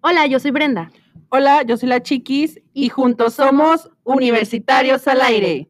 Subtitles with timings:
[0.00, 0.90] Hola, yo soy Brenda.
[1.28, 5.68] Hola, yo soy la Chiquis y, juntos somos Universitarios al Aire.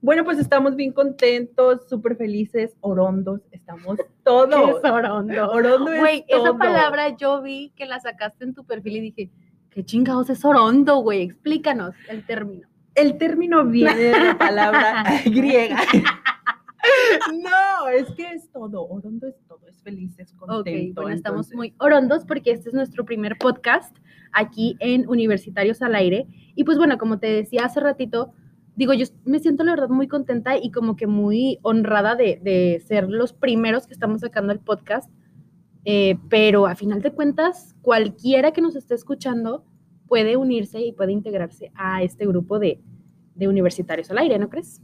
[0.00, 4.80] Bueno, pues estamos bien contentos, súper felices, orondos, estamos todos.
[4.82, 5.50] ¿Qué es orondo?
[5.50, 6.58] Orondo es Güey, esa todo.
[6.58, 9.30] palabra yo vi que la sacaste en tu perfil y dije,
[9.70, 11.22] ¿qué chingados es orondo, güey?
[11.22, 12.73] Explícanos el término.
[12.94, 15.78] El término viene de la palabra griega.
[17.32, 21.00] No, es que es todo, orondo es todo, es feliz, es contento.
[21.00, 23.96] bueno, estamos muy orondos porque este es nuestro primer podcast
[24.32, 26.26] aquí en Universitarios al Aire.
[26.54, 28.34] Y pues bueno, como te decía hace ratito,
[28.76, 32.82] digo, yo me siento la verdad muy contenta y como que muy honrada de, de
[32.86, 35.10] ser los primeros que estamos sacando el podcast.
[35.84, 39.64] Eh, pero a final de cuentas, cualquiera que nos esté escuchando
[40.08, 42.80] puede unirse y puede integrarse a este grupo de,
[43.34, 44.80] de Universitarios al Aire, ¿no crees?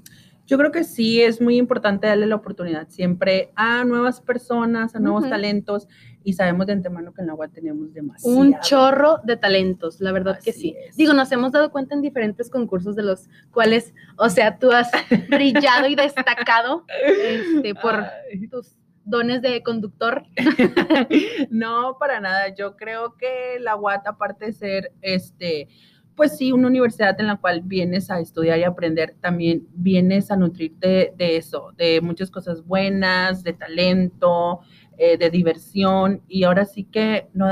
[0.51, 4.99] Yo creo que sí, es muy importante darle la oportunidad siempre a nuevas personas, a
[4.99, 5.87] nuevos talentos,
[6.25, 8.37] y sabemos de antemano que en la UAT tenemos demasiado.
[8.37, 10.75] Un chorro de talentos, la verdad que sí.
[10.89, 10.97] es.
[10.97, 14.91] Digo, nos hemos dado cuenta en diferentes concursos de los cuales, o sea, tú has
[15.31, 17.95] brillado y destacado este, por
[18.33, 18.49] Ay.
[18.49, 20.25] tus dones de conductor.
[21.51, 22.55] no, para nada.
[22.55, 25.69] Yo creo que la UAT, aparte de ser, este,
[26.15, 30.37] pues sí, una universidad en la cual vienes a estudiar y aprender, también vienes a
[30.37, 34.61] nutrirte de eso, de muchas cosas buenas, de talento,
[34.99, 36.23] eh, de diversión.
[36.29, 37.47] Y ahora sí que no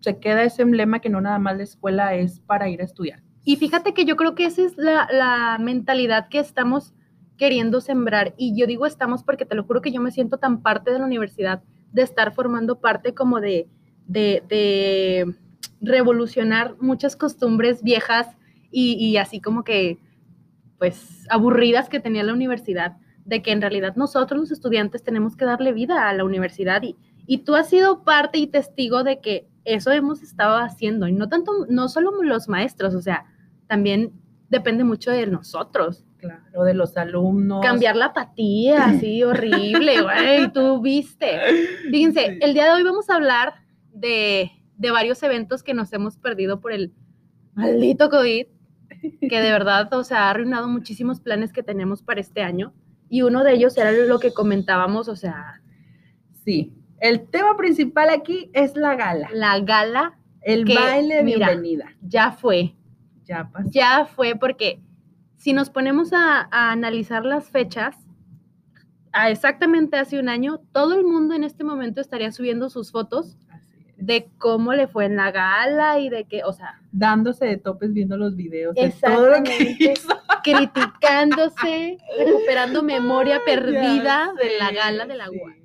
[0.00, 3.22] se queda ese emblema que no nada más la escuela es para ir a estudiar.
[3.44, 6.94] Y fíjate que yo creo que esa es la mentalidad que estamos
[7.36, 8.34] queriendo sembrar.
[8.36, 10.98] Y yo digo estamos porque te lo juro que yo me siento tan parte de
[10.98, 11.62] la universidad,
[11.92, 13.68] de estar formando parte como de,
[14.06, 15.34] de,
[15.80, 18.28] revolucionar muchas costumbres viejas
[18.70, 19.98] y, y así como que,
[20.78, 25.44] pues, aburridas que tenía la universidad, de que en realidad nosotros los estudiantes tenemos que
[25.44, 29.48] darle vida a la universidad y, y tú has sido parte y testigo de que
[29.64, 33.26] eso hemos estado haciendo y no tanto, no solo los maestros, o sea,
[33.66, 34.12] también
[34.48, 36.05] depende mucho de nosotros.
[36.18, 37.60] Claro, de los alumnos.
[37.64, 41.38] Cambiar la apatía, así horrible, güey, tú viste.
[41.90, 42.38] Fíjense, Sí.
[42.40, 43.54] el día de hoy vamos a hablar
[43.92, 46.92] de, de varios eventos que nos hemos perdido por el
[47.54, 48.46] maldito COVID,
[49.28, 52.72] que de verdad, o sea, ha arruinado muchísimos planes que tenemos para este año.
[53.08, 55.60] Y uno de ellos era lo que comentábamos, o sea,
[56.44, 56.72] Sí.
[57.00, 59.28] El tema principal aquí es la gala.
[59.32, 61.86] la gala El que, baile de mira, bienvenida.
[62.02, 62.74] ya fue,
[63.24, 63.68] Ya pasó.
[63.70, 64.80] ya fue porque
[65.46, 67.94] si nos ponemos a, a analizar las fechas,
[69.12, 73.38] a exactamente hace un año, todo el mundo en este momento estaría subiendo sus fotos
[73.96, 77.92] de cómo le fue en la gala y de que, o sea, Dándose de topes
[77.92, 79.92] viendo los videos de todo lo que Exactamente.
[79.92, 80.08] hizo.
[80.42, 85.40] criticándose, recuperando memoria Ay, perdida de la gala de la sí.
[85.40, 85.56] UAS.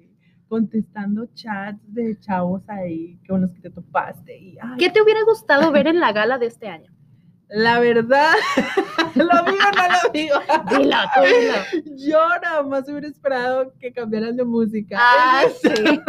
[0.48, 4.38] Contestando chats de chavos ahí con los que te topaste.
[4.38, 6.94] Y, ay, ¿Qué te hubiera gustado ver en la gala de este año?
[7.54, 8.32] La verdad,
[9.16, 10.36] ¿lo digo o no lo digo?
[10.70, 11.22] Dilo, tú
[11.84, 11.98] dilo.
[11.98, 14.98] Yo nada más hubiera esperado que cambiaran de música.
[15.00, 15.70] Ah, sí.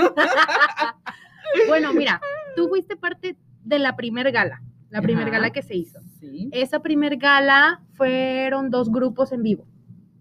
[1.69, 2.21] bueno, mira,
[2.55, 5.33] tú fuiste parte de la primer gala, la primer Ajá.
[5.33, 5.99] gala que se hizo.
[6.21, 6.49] Sí.
[6.53, 9.65] Esa primer gala fueron dos grupos en vivo.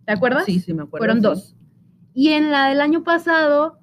[0.06, 0.46] ¿Te acuerdas?
[0.46, 1.02] Sí, sí, me acuerdo.
[1.02, 1.24] Fueron sí.
[1.24, 1.56] dos.
[2.14, 3.78] Y en la del año pasado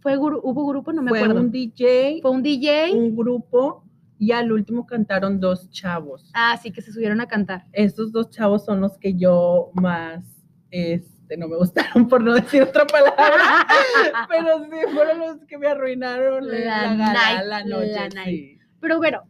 [0.00, 1.40] fue hubo grupo, no me Fue acuerdo.
[1.40, 2.92] un DJ, Fue un DJ.
[2.94, 3.84] un grupo
[4.20, 6.30] y al último cantaron dos chavos.
[6.34, 7.64] Ah, sí, que se subieron a cantar.
[7.72, 10.22] Estos dos chavos son los que yo más,
[10.70, 13.16] este, no me gustaron por no decir otra palabra,
[14.28, 17.92] pero sí fueron los que me arruinaron la, La gala, night, la noche.
[17.92, 18.26] la night.
[18.28, 18.58] sí.
[18.80, 19.22] Pero bueno,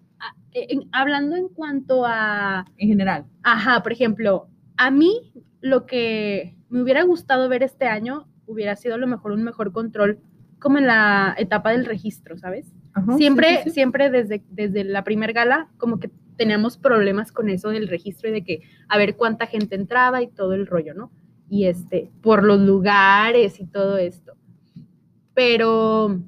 [0.53, 3.27] en- hablando en cuanto a, En general.
[3.45, 8.97] ajá, por ejemplo, a mí lo que me hubiera gustado ver este año hubiera sido
[8.97, 10.19] a lo mejor un mejor control
[10.59, 12.72] como en la etapa del registro, ¿sabes?
[12.93, 13.71] Ajá, siempre, sí, sí, sí.
[13.71, 18.33] siempre desde, desde la primer gala, como que teníamos problemas con eso del registro y
[18.33, 21.12] de que a ver cuánta gente entraba y todo el rollo, ¿no?
[21.48, 24.34] Y este, por los lugares y todo esto.
[25.34, 26.19] Pero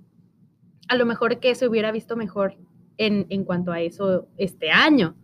[0.88, 2.56] a lo mejor que se hubiera visto mejor
[2.98, 5.16] en, en cuanto a eso este año.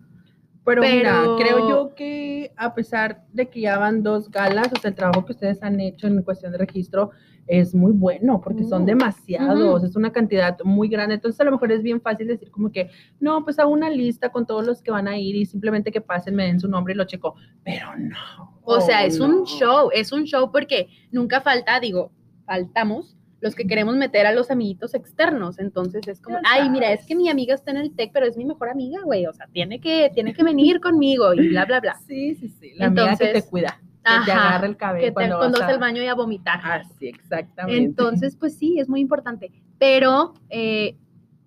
[0.69, 4.91] Pero, mira, creo yo que a pesar de que ya van dos galas, o sea,
[4.91, 7.11] el trabajo que ustedes han hecho en cuestión de registro
[7.47, 8.87] es muy bueno, porque son Mm.
[8.87, 11.15] demasiados, es una cantidad muy grande.
[11.15, 14.31] Entonces, a lo mejor es bien fácil decir como que, no, pues hago una lista
[14.31, 16.93] con todos los que van a ir y simplemente que pasen, me den su nombre
[16.93, 17.35] y lo checo.
[17.65, 18.61] Pero no.
[18.65, 19.47] O sea, es un no.
[19.47, 22.13] show, es un show porque nunca falta, digo,
[22.45, 25.59] faltamos los que queremos meter a los amiguitos externos.
[25.59, 28.37] Entonces es como, ay, mira, es que mi amiga está en el TEC, pero es
[28.37, 29.27] mi mejor amiga, güey.
[29.27, 31.95] O sea, tiene que, tiene que venir conmigo y bla, bla, bla.
[32.07, 32.73] Sí, sí, sí.
[32.77, 33.81] La amiga que Entonces- te cuida.
[34.05, 36.07] que te Ajá, agarra el cabello que te cuando conduce vas a- al baño y
[36.07, 36.61] a vomitar.
[36.65, 37.83] Así, exactamente.
[37.85, 39.53] Entonces, pues sí, es muy importante.
[39.79, 40.97] Pero eh,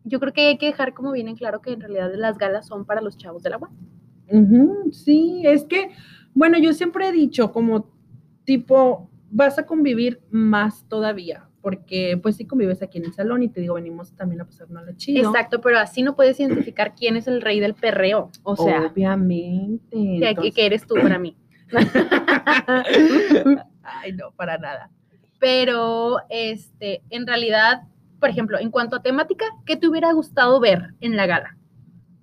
[0.04, 2.68] yo creo que hay que dejar como bien en claro que en realidad las galas
[2.68, 3.70] son para los chavos del agua.
[4.30, 5.90] Ujú, sí, es que,
[6.34, 7.90] bueno, yo siempre he dicho como
[8.46, 13.50] tipo, vas a convivir más todavía, porque pues sí convives aquí en el salón y
[13.50, 15.30] te digo, venimos también a pasarnos la chido.
[15.30, 18.32] Exacto, pero así no puedes identificar quién es el rey del perreo.
[18.44, 19.84] O sea, obviamente.
[19.92, 21.38] que, entonces- que eres tú para mí.
[23.84, 24.90] Ay, no, para nada.
[25.40, 27.84] Pero, este, en realidad,
[28.20, 31.58] por ejemplo, en cuanto a temática, ¿qué te hubiera gustado ver en la gala?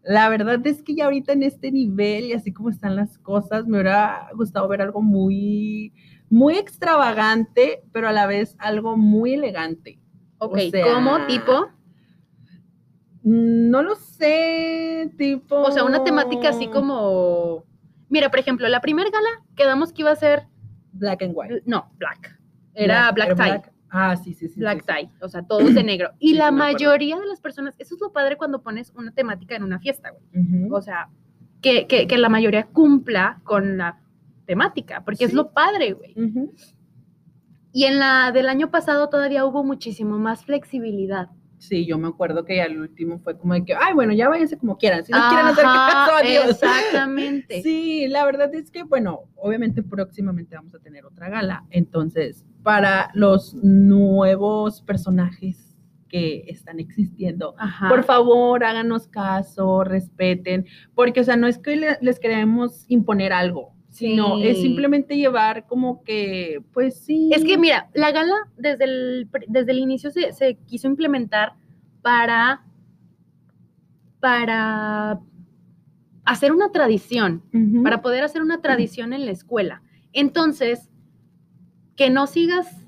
[0.05, 3.67] La verdad es que ya ahorita en este nivel y así como están las cosas,
[3.67, 5.93] me hubiera gustado ver algo muy,
[6.31, 9.99] muy extravagante, pero a la vez algo muy elegante.
[10.39, 11.69] Ok, sea, ¿cómo tipo?
[13.23, 15.57] Mm, No lo sé, tipo.
[15.57, 17.65] O sea, una temática así como...
[18.09, 20.47] Mira, por ejemplo, la primera gala quedamos que iba a ser,
[20.93, 21.63] Black and white.
[21.67, 22.39] no, black.
[22.75, 23.63] Era black, tie.
[23.91, 24.61] Ah, sí, sí, sí.
[24.61, 25.07] Black sí, sí.
[25.09, 26.13] tie, o sea, todos de negro.
[26.19, 29.57] Y Sí, la mayoría de las personas, eso es lo padre cuando pones una temática
[29.57, 30.69] en una fiesta, güey.
[30.71, 31.09] O sea,
[31.61, 33.99] que, que, que la mayoría cumpla con la
[34.49, 36.15] temática, porque es lo padre, güey.
[37.73, 41.29] Y en la del año pasado todavía hubo muchísimo más flexibilidad.
[41.59, 44.29] Sí, yo me acuerdo que ya el último fue como de que, ay, bueno, ya
[44.29, 45.05] váyanse como quieran.
[45.05, 46.51] Si no quieren hacer caso, adiós.
[46.51, 47.61] Exactamente.
[47.63, 51.67] Sí, la verdad es que, bueno, obviamente próximamente vamos a tener otra gala.
[51.71, 55.77] Entonces, para los nuevos personajes
[56.09, 57.89] que están existiendo, Ajá.
[57.91, 63.33] por favor, háganos caso, respeten, porque, o sea, no es que le- les queremos imponer
[63.33, 64.49] algo, sino Sí.
[64.49, 67.31] es simplemente llevar como que, pues sí.
[67.33, 71.55] Es que mira, la gala desde el, desde el inicio se, se quiso implementar
[72.03, 72.65] para,
[74.21, 75.21] para
[76.25, 77.43] hacer una tradición,
[77.83, 79.83] para poder hacer una tradición en la escuela.
[80.13, 80.91] Entonces,
[81.97, 82.85] que no sigas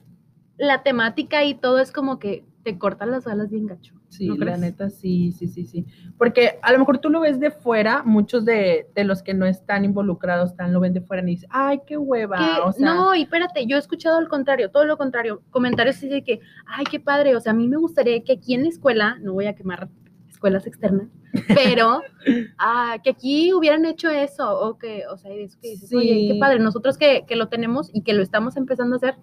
[0.59, 4.00] la temática y todo es como que te cortan las alas bien gacho.
[4.11, 5.87] Sí, ¿no la neta, sí, sí, sí, sí.
[6.19, 9.47] Porque a lo mejor tú lo ves de fuera, muchos de, de los que no
[9.47, 12.37] están involucrados están, lo ven de fuera y dicen, ay, qué hueva.
[12.37, 15.97] Que- o sea, no, y espérate, yo he escuchado al contrario, todo lo contrario, comentarios
[15.97, 18.65] así de que, ay, qué padre, o sea, a mí me gustaría que aquí en
[18.65, 19.89] la escuela, no voy a quemar
[20.29, 21.09] escuelas externas,
[21.55, 22.01] pero
[22.59, 26.27] ah, que aquí hubieran hecho eso, o que, o sea, y eso que dices, oye,
[26.33, 29.15] qué padre, nosotros que, que lo tenemos y que lo estamos empezando a hacer,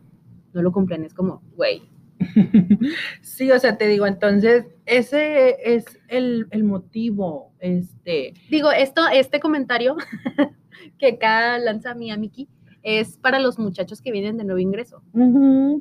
[0.54, 1.90] no lo cumplen, es como, güey,
[3.22, 9.40] sí, o sea, te digo, entonces, ese es el, el motivo, este, digo, esto, este
[9.40, 9.96] comentario
[10.98, 12.48] que acá lanza mi Miki
[12.84, 15.02] es para los muchachos que vienen de nuevo ingreso,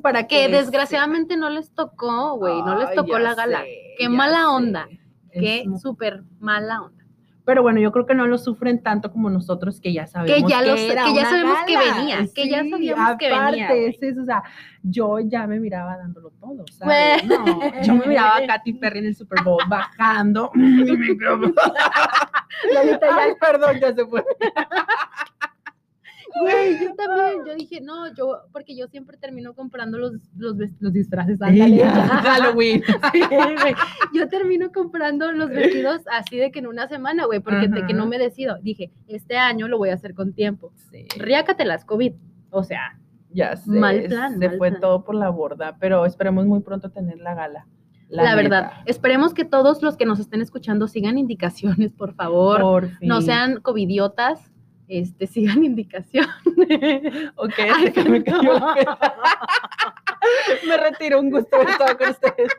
[0.01, 4.39] para que desgraciadamente no les tocó, güey, no les tocó la gala, sé, qué mala
[4.39, 4.45] sé.
[4.45, 4.87] onda.
[5.31, 6.96] Es qué súper mala onda.
[7.47, 10.61] Pero bueno, yo creo que no lo sufren tanto como nosotros que ya sabemos ya
[10.61, 14.15] lo sa- era que ya una sabemos que venía, que ya sabíamos que venía, aparte,
[14.19, 14.43] o sea,
[14.83, 17.23] yo ya me miraba dándolo todo, ¿sabes?
[17.23, 17.45] No,
[17.83, 21.53] yo me miraba a Katy Perry en el Super Bowl bajando mi micrófono.
[23.17, 24.25] Ay, perdón, ya se fue.
[26.41, 30.93] Güey, yo también, yo dije, no, yo, porque yo siempre termino comprando los, los, los
[30.93, 31.83] disfraces, ándale.
[31.85, 32.83] Halloween.
[33.11, 33.75] Sí, güey.
[34.13, 37.93] Yo termino comprando los vestidos así de que en una semana, güey, porque de que
[37.93, 38.57] no me decido.
[38.61, 40.71] Dije, este año lo voy a hacer con tiempo.
[40.91, 42.13] Sí, Riácatelas, COVID.
[42.49, 42.97] O sea,
[43.31, 43.71] ya sé.
[43.71, 44.81] Mal plan, Se mal fue plan.
[44.81, 47.67] todo por la borda, pero esperemos muy pronto tener la gala.
[48.09, 48.71] la, verdad.
[48.85, 52.61] Esperemos que todos los que nos estén escuchando sigan indicaciones, por favor.
[52.61, 54.51] Por no sean covidiotas,
[54.87, 56.31] este, sigan indicaciones.
[57.35, 58.59] Ok, Ay, se me cayó.
[60.67, 62.51] Me retiro, un gusto haber estado con ustedes.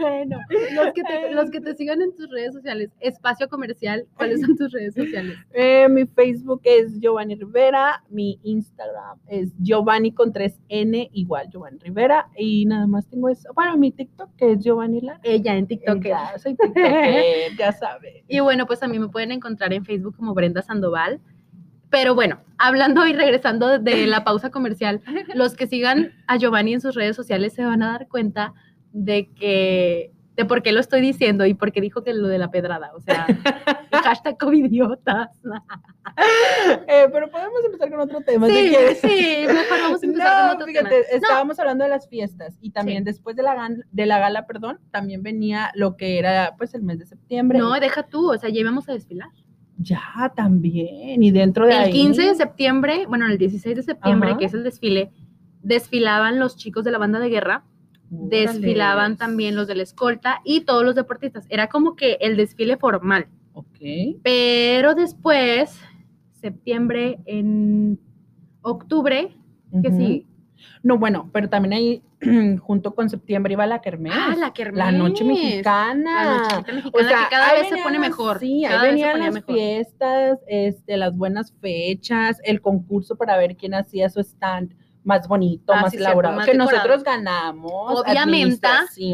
[0.00, 0.38] Bueno,
[0.74, 4.56] los que, te, los que te sigan en tus redes sociales, espacio comercial, ¿cuáles son
[4.56, 5.36] tus redes sociales?
[5.52, 12.28] Eh, mi Facebook es Giovanni Rivera, mi Instagram es Giovanni con 3N, igual Giovanni Rivera,
[12.36, 13.52] y nada más tengo eso.
[13.54, 15.20] Bueno, mi TikTok que es Giovanni Lara.
[15.22, 16.02] Ella en TikTok.
[16.02, 18.24] Ya, soy TikToker, ya sabes.
[18.28, 21.20] Y bueno, pues a mí me pueden encontrar en Facebook como Brenda Sandoval.
[21.90, 25.00] Pero bueno, hablando y regresando de la pausa comercial,
[25.34, 28.54] los que sigan a Giovanni en sus redes sociales se van a dar cuenta
[28.92, 32.38] de que de por qué lo estoy diciendo y por qué dijo que lo de
[32.38, 33.26] la pedrada, o sea,
[34.04, 35.28] hashtag covidiotas.
[36.88, 38.46] Eh, pero podemos empezar con otro tema.
[38.48, 38.98] Sí, quieres.
[39.00, 41.06] sí, mejor vamos a empezar con No, otro fíjate, tema.
[41.12, 44.80] estábamos hablando de las fiestas y también después de la, gan- de la gala, perdón,
[44.90, 47.58] también venía lo que era pues el mes de septiembre.
[47.58, 49.28] No, deja tú, o sea, ya íbamos a desfilar.
[49.78, 51.92] Ya, también, y dentro de El ahí.
[51.92, 54.38] 15 de septiembre, bueno, el 16 de septiembre, Ajá.
[54.38, 55.10] que es el desfile,
[55.62, 57.64] desfilaban los chicos de la banda de guerra,
[58.10, 61.46] desfilaban también los de la escolta y todos los deportistas.
[61.48, 63.26] Era como que el desfile formal.
[63.52, 63.78] Ok.
[64.22, 65.80] Pero después,
[66.32, 67.98] septiembre, en
[68.62, 69.36] octubre,
[69.82, 70.26] que sí.
[70.82, 72.02] No, bueno, pero también ahí,
[72.60, 74.12] junto con septiembre, iba la kermés.
[74.14, 74.76] Ah, la kermés.
[74.78, 76.24] La noche mexicana.
[76.24, 78.38] La nochecita mexicana, O sea, que cada ahí vez se pone las- mejor.
[78.40, 79.54] Sí, ahí cada se venían las mejor.
[79.54, 85.72] fiestas, este, las buenas fechas, el concurso para ver quién hacía su stand más bonito,
[85.72, 86.76] Ah, más sí, elaborado, más que decorado.
[86.76, 88.00] nosotros ganamos.
[88.00, 88.66] Obviamente.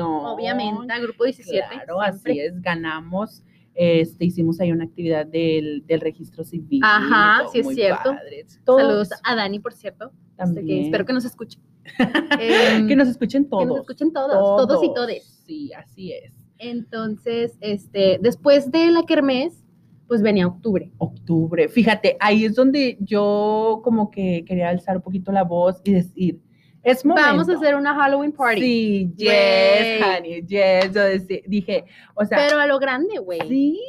[0.02, 1.62] Obviamente, grupo 17.
[1.70, 3.42] Claro, así es, ganamos.
[3.74, 6.80] Este, hicimos ahí una actividad del, del registro civil.
[6.82, 8.04] Ajá, todo sí es cierto.
[8.14, 8.46] padre.
[8.64, 10.06] Todos Saludos a Dani, por cierto.
[10.06, 10.84] este, que también.
[10.86, 11.58] espero que nos escuche.
[12.40, 13.62] Em, que nos escuchen todos.
[13.62, 15.42] que nos escuchen todos, todos y todes.
[15.46, 16.32] Sí, así es.
[16.58, 19.62] Entonces, este, después de la kermés,
[20.06, 20.90] pues venía octubre.
[20.98, 21.68] Octubre.
[21.68, 26.40] Fíjate, ahí es donde yo como que quería alzar un poquito la voz y decir,
[26.82, 27.28] es momento.
[27.28, 28.60] Vamos a hacer una Halloween party.
[28.60, 30.92] Sí, yes, honey, yes.
[30.92, 31.84] Yo deci- dije,
[32.14, 33.40] o sea, pero a lo grande, güey.
[33.48, 33.80] sí.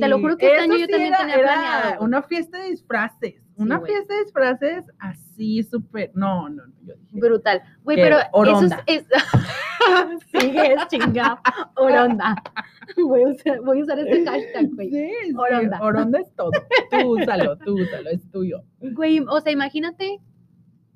[0.00, 2.04] Te lo juro que este año yo también era- tenía era planeado.
[2.04, 3.34] Una fiesta de disfraces.
[3.58, 6.10] una fiesta de disfraces así súper.
[6.14, 6.72] No, no, no.
[6.82, 7.62] Yo dije, Brutal.
[7.84, 9.04] Güey, pero eso es...
[10.40, 11.40] Sigue, chinga.
[11.76, 12.34] Oronda.
[12.96, 14.90] Voy a usar, voy a usar este hashtag, güey.
[14.90, 15.80] Sí, sí, Oronda.
[15.82, 16.50] Oronda es todo.
[16.90, 18.62] Tú úsalo, tú úsalo, es tuyo.
[18.80, 20.20] Güey, o sea, imagínate.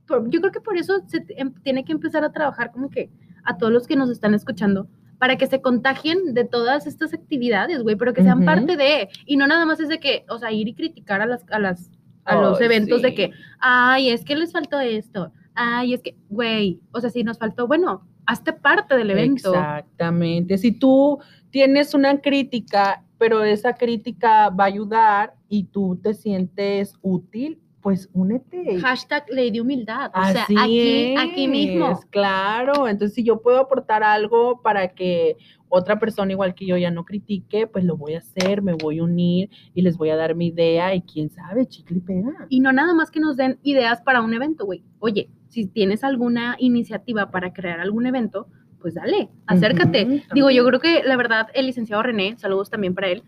[0.06, 3.10] por- yo creo que por eso se em- tiene que empezar a trabajar como que
[3.44, 7.82] a todos los que nos están escuchando para que se contagien de todas estas actividades,
[7.82, 8.46] güey, pero que sean Ujú.
[8.46, 11.26] parte de, y no nada más es de que, o sea, ir y criticar a
[11.26, 11.90] las, a las,
[12.24, 13.14] a los Ay, eventos de sí.
[13.16, 17.38] que, ay, es que les faltó esto, ay, es que, güey, o sea, si nos
[17.38, 19.54] faltó, bueno, hazte parte del evento.
[19.54, 20.58] Exactamente.
[20.58, 21.18] Si tú
[21.50, 28.10] tienes una crítica, pero esa crítica va a ayudar y tú te sientes útil, pues
[28.12, 28.78] únete.
[28.80, 31.98] Hashtag ley de humildad, o sea, aquí, aquí mismo.
[32.10, 35.36] Claro, entonces si yo puedo aportar algo para que
[35.68, 38.98] otra persona igual que yo ya no critique, pues lo voy a hacer, me voy
[38.98, 42.46] a unir y les voy a dar mi idea y quién sabe, chicle y pega.
[42.48, 44.82] Y no nada más que nos den ideas para un evento, güey.
[44.98, 48.48] Oye, si tienes alguna iniciativa para crear algún evento,
[48.80, 50.24] pues dale, acércate.
[50.34, 53.22] Digo, yo creo que la verdad, el licenciado René, saludos también para él.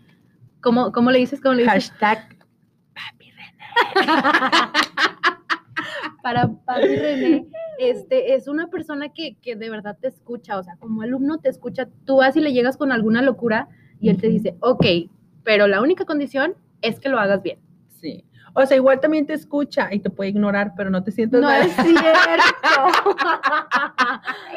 [0.61, 1.41] ¿Cómo, cómo le dices?
[1.41, 1.91] ¿Cómo le dices?
[1.91, 2.32] Hashtag
[6.23, 7.47] para Papi René,
[7.79, 11.49] este, es una persona que, que de verdad te escucha, o sea, como alumno te
[11.49, 13.67] escucha, tú vas y le llegas con alguna locura
[13.99, 14.85] y él te dice, ok,
[15.43, 17.59] pero la única condición es que lo hagas bien.
[17.89, 18.25] Sí.
[18.55, 21.47] O sea, igual también te escucha y te puede ignorar, pero no te sientas No
[21.47, 21.63] mal.
[21.65, 21.93] es cierto.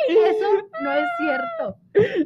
[0.09, 0.47] Eso
[0.83, 1.76] no es cierto.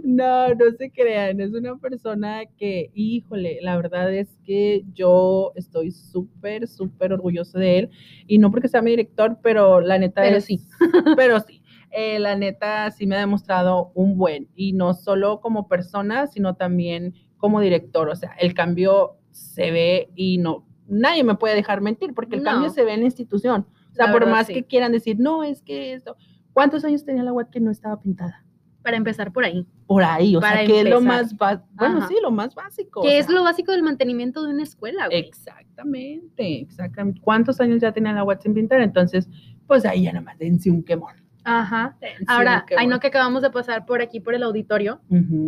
[0.05, 5.93] No, no se crean, es una persona que, híjole, la verdad es que yo estoy
[5.93, 7.91] súper, súper orgulloso de él,
[8.27, 10.61] y no porque sea mi director, pero la neta Pero es- sí.
[11.17, 11.63] pero sí,
[11.93, 16.57] eh, la neta sí me ha demostrado un buen, y no solo como persona, sino
[16.57, 21.81] también como director, o sea, el cambio se ve y no, nadie me puede dejar
[21.81, 22.51] mentir, porque el No.
[22.51, 24.55] cambio se ve en la institución, o sea, La por verdad, más sí.
[24.55, 26.17] que quieran decir, no, es que esto,
[26.53, 28.45] ¿cuántos años tenía la web que no estaba pintada?
[28.83, 29.67] Para empezar por ahí.
[29.87, 32.09] por ahí, o Para sea, que es lo más básico, bueno, Ajá.
[32.09, 33.03] sí, lo más básico.
[33.03, 35.19] Que es sea, lo básico del mantenimiento de una escuela, güey.
[35.19, 37.21] Exactamente, exactamente.
[37.21, 38.81] ¿Cuántos años ya tenía la web sin pintar?
[38.81, 39.29] Entonces,
[39.67, 41.15] pues ahí ya nada más dense un quemón.
[41.45, 41.97] Ajá.
[42.01, 45.01] dense Ahora, hay no que acabamos de pasar por aquí por el auditorio,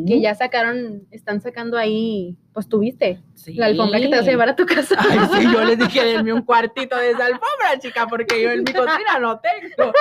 [0.06, 3.54] que ya sacaron, están sacando ahí, pues tuviste, sí.
[3.54, 4.94] la alfombra que te vas a llevar a tu casa.
[4.98, 8.58] Ay, sí, yo les dije, denme un cuartito de esa alfombra, chica, porque yo en
[8.64, 9.92] mi cocina no tengo.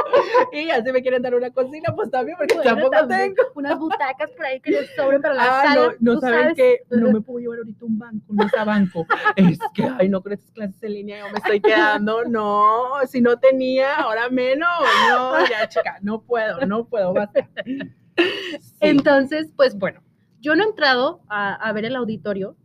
[0.51, 3.49] Y ya si me quieren dar una cocina, pues también, porque Bueno, tampoco también, tengo.
[3.55, 5.93] Unas butacas por ahí que les sobren para la Ah, sala.
[5.99, 6.55] no, no saben sabes.
[6.57, 9.05] que no me puedo llevar ahorita un banco, un mesa banco.
[9.35, 12.25] Es que, ay, no, con estas clases en línea yo me estoy quedando.
[12.25, 14.69] No, si no tenía, ahora menos.
[15.09, 17.47] No, ya, chica, no puedo, no puedo, basta.
[17.65, 17.79] Sí.
[18.79, 20.01] Entonces, pues bueno,
[20.39, 22.55] yo no he entrado a, a ver el auditorio,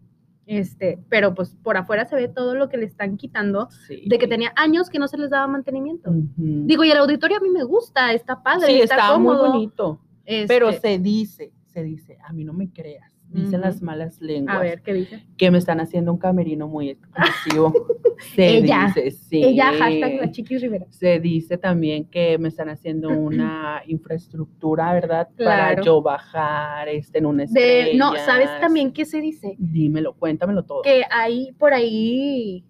[0.46, 4.04] este, pero pues por afuera se ve todo lo que le están quitando Sí.
[4.06, 6.11] de que tenía años que no se les daba mantenimiento.
[6.37, 10.00] Digo, y el auditorio a mí me gusta, está padre, sí, está, está muy bonito.
[10.46, 13.12] Pero este, se dice, se dice, a mí no me creas.
[13.28, 15.26] Dicen las malas lenguas a ver, ¿qué dice?
[15.37, 17.73] que me están haciendo un camerino muy exclusivo.
[18.35, 19.45] Se Ella, dice, sí.
[19.45, 20.87] Ella, hashtag la Chiquis Rivera.
[20.90, 25.28] Se dice también que me están haciendo una infraestructura, ¿verdad?
[25.37, 25.75] Claro.
[25.75, 27.99] Para yo bajar este, en De, estrella.
[27.99, 29.54] no, ¿sabes también qué se dice?
[29.59, 30.83] Dímelo, cuéntamelo todo.
[30.83, 32.64] Que hay por ahí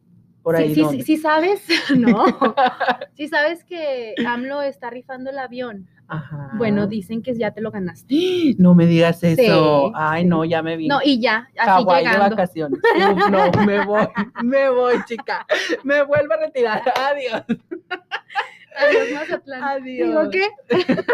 [0.47, 0.97] Por sí, ahí sí, dónde?
[0.99, 2.25] sí, sí sabes, no.
[3.17, 5.89] Sí sabes que AMLO está rifando el avión.
[6.07, 6.51] Ajá.
[6.57, 8.15] Bueno, dicen que ya te lo ganaste.
[8.59, 9.87] No me digas eso.
[9.89, 10.29] Sí, Ay, sí.
[10.29, 10.87] no, ya me vi.
[10.87, 12.37] No, y ya, así Hawái de llegando.
[12.37, 12.79] vacaciones.
[12.79, 14.07] Uf, no, me voy,
[14.45, 15.45] me voy, chica.
[15.83, 16.83] Me vuelvo a retirar.
[16.97, 17.43] Adiós.
[18.79, 19.65] Adiós, Mazatlán.
[19.65, 20.09] Adiós.
[20.09, 20.49] Digo, ¿qué?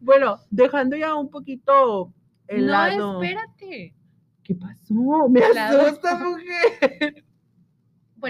[0.00, 2.12] Bueno, dejando ya un poquito
[2.48, 3.14] el lado.
[3.14, 3.94] No, espérate.
[4.44, 5.28] ¿Qué pasó?
[5.28, 5.80] Me Claro.
[5.82, 7.24] asusta, mujer.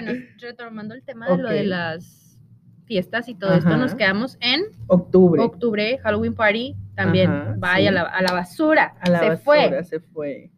[0.01, 2.37] Bueno, retomando el tema de lo de las
[2.85, 5.41] fiestas y todo esto, nos quedamos en Octubre.
[5.41, 7.87] octubre, Halloween Party, también, Ajá, vaya sí.
[7.87, 9.83] a, la, a la basura, a la se basura, fue.
[9.83, 10.51] se fue.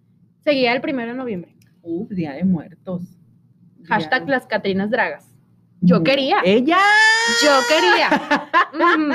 [0.44, 1.56] Seguía el primero de noviembre.
[1.82, 3.02] Uf, Día de Muertos.
[3.78, 5.26] Día Hashtag de- las Catrinas Dragas.
[5.82, 6.38] Yo Mm, quería.
[6.44, 6.78] ¡Ella!
[7.44, 8.10] Yo quería.
[8.74, 9.14] Ujú.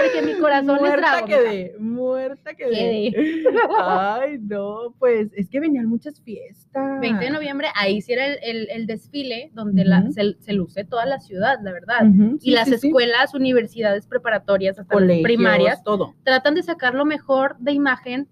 [0.00, 1.26] Porque mi corazón es muerta drago.
[1.26, 3.12] quedé, muerta quedé.
[3.80, 7.00] Ay, no, pues es que venían muchas fiestas.
[7.00, 10.84] 20 de noviembre, ahí sí era el, el- el desfile donde la- se, se luce
[10.84, 12.04] toda la ciudad, la verdad.
[12.40, 12.88] Y sí, las sí, sí.
[12.88, 16.14] escuelas, universidades preparatorias, hasta Colegios, primarias, todo.
[16.24, 18.28] tratan de sacar lo mejor de imagen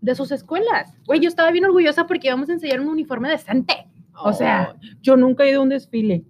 [0.00, 0.94] de sus escuelas.
[1.06, 3.86] Güey, yo estaba bien orgullosa porque íbamos a enseñar un uniforme decente.
[4.14, 6.24] O sea- yo nunca he ido a un desfile,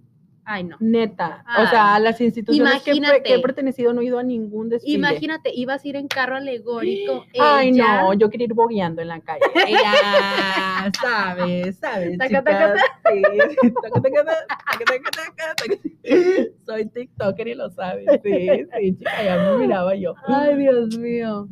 [0.45, 0.75] Ay, no.
[0.79, 1.45] neta.
[1.57, 3.23] o sea, a las instituciones que, fue- Imagínate.
[3.23, 4.95] que he pertenecido no he ido a ningún desfile.
[4.97, 7.25] Imagínate, ibas a ir en carro alegórico.
[7.39, 9.41] Ay, ella- no, yo quería ir bogueando en la calle.
[9.67, 13.53] Ella, sabes, sabes, Taca, taca, chicas.
[13.61, 16.49] Sí, taca, taca, taca, taca, taca, taca.
[16.65, 18.05] Soy TikToker y lo sabes.
[18.23, 18.47] Sí,
[18.79, 20.13] sí, chica, ya me miraba yo.
[20.27, 21.47] Ay, Dios mío.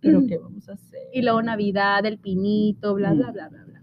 [0.00, 1.00] Pero ¿qué vamos a hacer?
[1.12, 3.32] Y luego Navidad, el pinito, bla, bla, Mm.
[3.32, 3.82] bla, bla, bla.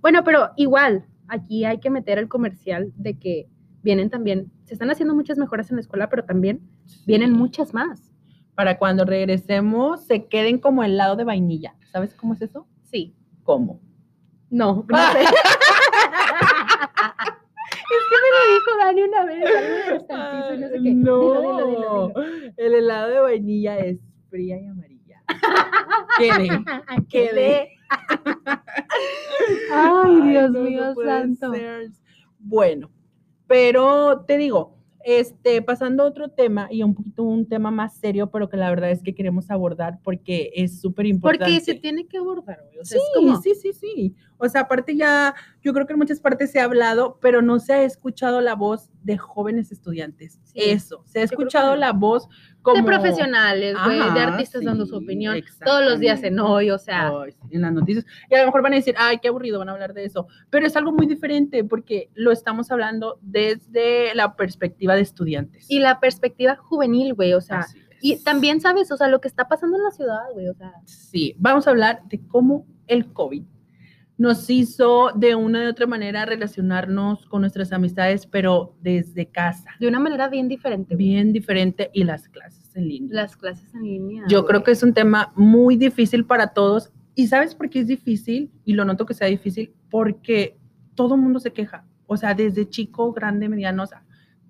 [0.00, 3.46] Bueno, pero igual, aquí hay que meter el comercial de que
[3.82, 6.60] vienen también, se están haciendo muchas mejoras en la escuela, pero también
[7.06, 8.12] vienen muchas más.
[8.54, 11.74] Para cuando regresemos, se queden como helado de vainilla.
[11.90, 12.66] ¿Sabes cómo es eso?
[12.84, 13.14] Sí.
[13.42, 13.80] ¿Cómo?
[14.50, 15.20] No, no sé.
[15.22, 15.30] es
[18.08, 19.44] que me lo dijo Dani una vez,
[20.50, 20.80] el no sé qué.
[20.90, 22.22] Dilo, dilo, dilo, No,
[22.56, 23.98] el helado de vainilla es
[24.28, 25.22] fría y amarilla.
[26.18, 26.48] Quedé,
[27.08, 27.70] quedé.
[29.72, 31.52] Ay, Dios no mío santo.
[31.52, 31.90] ser.
[32.38, 32.90] Bueno,
[33.52, 38.30] pero te digo, este, pasando a otro tema y un poquito un tema más serio,
[38.30, 41.44] pero que la verdad es que queremos abordar porque es súper importante.
[41.44, 42.64] Porque se tiene que abordar.
[42.80, 44.14] O sea, Sí, es como, sí, sí, sí.
[44.42, 47.60] O sea, aparte ya, yo creo que en muchas partes se ha hablado, pero no
[47.60, 50.40] se ha escuchado la voz de jóvenes estudiantes.
[50.42, 50.58] Sí.
[50.70, 52.28] Eso, se ha escuchado la voz
[52.60, 52.78] como...
[52.78, 57.12] de profesionales, güey, de artistas dando su opinión todos los días en hoy, o sea,
[57.50, 58.04] en las noticias.
[58.28, 60.26] Y a lo mejor van a decir, ay, qué aburrido, van a hablar de eso.
[60.50, 65.66] Pero es algo muy diferente porque lo estamos hablando desde la perspectiva de estudiantes.
[65.70, 67.64] y la perspectiva juvenil, güey, o sea,
[68.00, 70.72] y también sabes, o sea, lo que está pasando en la ciudad, güey, o sea,
[70.84, 73.44] Sí, vamos a hablar de cómo el COVID
[74.22, 79.88] nos hizo de una u otra manera relacionarnos con nuestras amistades, pero desde casa, de
[79.88, 83.08] una manera bien diferente, bien diferente y las clases en línea.
[83.12, 84.24] las clases en línea.
[84.28, 84.48] Yo güey.
[84.48, 86.92] creo que es un tema muy difícil para todos.
[87.16, 88.52] ¿Y sabes por qué es difícil?
[88.64, 90.56] Y lo noto que sea difícil porque
[90.94, 91.84] todo el mundo se queja.
[92.06, 94.04] O sea, desde chico, grande, mediano, o sea,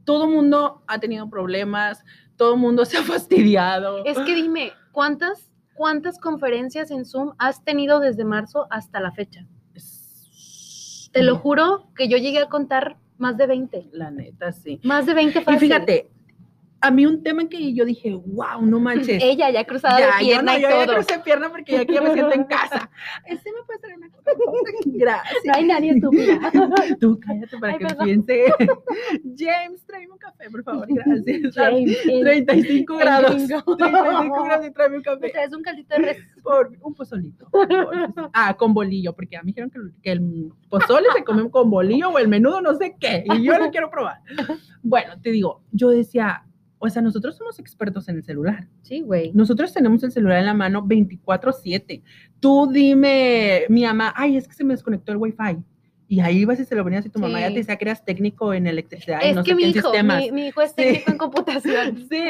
[0.05, 2.05] todo el mundo ha tenido problemas,
[2.37, 4.05] todo el mundo se ha fastidiado.
[4.05, 9.47] Es que dime, ¿cuántas cuántas conferencias en Zoom has tenido desde marzo hasta la fecha?
[11.13, 14.81] Te lo juro que yo llegué a contar más de 20, La neta, sí.
[14.83, 15.61] más de 20 Y fácil.
[15.61, 16.11] fíjate,
[16.83, 19.23] a mí un tema que yo dije, wow, no manches.
[19.25, 20.95] ella ya cruzada ya, de pierna yo no, y yo ya todo.
[20.97, 22.91] crucé pierna porque ya aquí me siento en casa.
[23.27, 24.31] Este me puede hacer una cosa.
[24.85, 25.43] Gracias.
[25.45, 26.53] No hay nadie estúpida.
[27.01, 28.05] Tú cállate para Ay, que perdón.
[28.05, 28.45] piense.
[29.37, 30.87] James, tráeme un café, por favor.
[30.89, 31.55] Gracias.
[31.55, 33.35] James, el- 35 el grados.
[33.35, 33.77] gringo.
[33.77, 35.31] 35 grados y tráeme un café.
[35.31, 36.19] traes un caldito de res.
[36.43, 37.49] Por un pozolito.
[37.51, 37.69] por.
[38.33, 41.71] Ah, con bolillo, porque a mí dijeron que, el- que el pozole se come con
[41.71, 43.25] bolillo o el menudo no sé qué.
[43.27, 44.19] Y yo lo quiero probar.
[44.83, 46.45] Bueno, te digo, yo decía,
[46.85, 48.67] o sea, nosotros somos expertos en el celular.
[48.83, 49.31] Sí, güey.
[49.35, 52.03] Nosotros tenemos el celular en la mano 24/7.
[52.41, 55.59] Tú dime, mi mamá, ay, es que se me desconectó el wifi.
[56.09, 58.05] Y ahí ibas y se lo ponías y tu mamá ya te decía que eras
[58.05, 60.77] técnico en electricidad y Es no que sé mi hijo, mi, mi hijo es Sí.
[60.77, 62.07] técnico en computación.
[62.11, 62.23] Sí.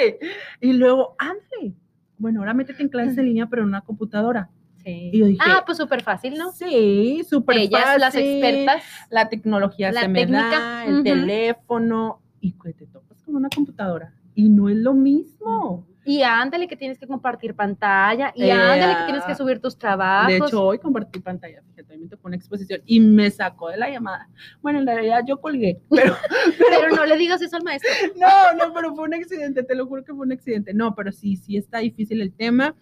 [0.60, 1.74] Y luego, ándale.
[2.18, 4.50] Bueno, ahora métete en clases en línea, pero en una computadora.
[4.84, 5.10] Sí.
[5.12, 6.52] Y yo dije, ah, pues súper fácil, ¿no?
[6.52, 8.00] Sí, súper Ellas, fácil.
[8.00, 8.82] las expertas.
[9.10, 13.48] La tecnología La se me técnica, da, el teléfono, y que te topas con una
[13.48, 14.12] computadora.
[14.34, 15.86] Y no es lo mismo.
[16.04, 18.32] Y ándale que tienes que compartir pantalla.
[18.34, 20.28] Y Eh, ándale que tienes que subir tus trabajos.
[20.28, 23.88] De hecho, hoy compartí pantalla, fíjate, me tocó una exposición y me sacó de la
[23.88, 24.28] llamada.
[24.62, 26.16] Bueno, en realidad yo colgué, pero
[26.58, 27.88] pero no le digas eso al maestro.
[28.16, 28.26] no,
[28.66, 30.74] no, pero fue un accidente, te lo juro que fue un accidente.
[30.74, 32.74] No, pero sí, sí está difícil el tema.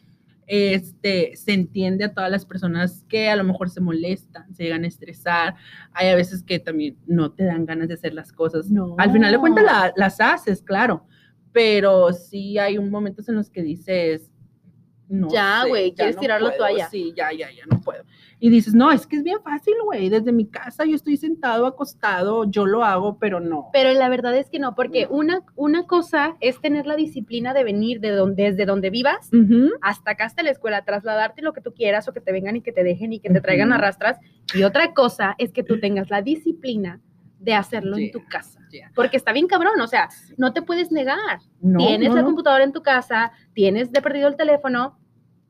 [0.46, 4.82] Este, se entiende a todas las personas que a lo mejor se molestan, se llegan
[4.82, 5.54] a estresar.
[5.92, 8.68] Hay a veces que también no te dan ganas de hacer las cosas.
[8.68, 8.96] No.
[8.98, 11.06] Al final de cuentas la- las haces, claro,
[11.52, 14.30] pero sí hay un momentos en los que dices,
[15.08, 16.88] no Ya, güey, quieres tirar la puedo, toalla.
[16.88, 18.04] Sí, ya, ya, ya no puedo.
[18.38, 21.66] Y dices, no, es que es bien fácil, güey, desde mi casa yo estoy sentado,
[21.66, 23.68] acostado, yo lo hago, pero no.
[23.72, 27.64] Pero la verdad es que no, porque una, una cosa es tener la disciplina de
[27.64, 29.30] venir de donde, desde donde vivas
[29.82, 32.62] hasta acá, hasta la escuela, trasladarte lo que tú quieras o que te vengan y
[32.62, 33.74] que te dejen y que te traigan Ujú.
[33.76, 34.18] arrastras.
[34.54, 37.00] Y otra cosa es que tú tengas la disciplina
[37.40, 38.60] de hacerlo en tu casa.
[38.70, 38.92] Yeah.
[38.94, 41.40] Porque está bien cabrón, o sea, no te puedes negar.
[41.60, 42.26] No, tienes no, la no.
[42.28, 44.96] computadora en tu casa, tienes de perdido el teléfono.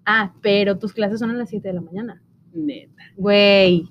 [0.07, 2.23] Ah, pero tus clases son a las 7 de la mañana.
[2.55, 3.03] Neta.
[3.17, 3.89] Güey.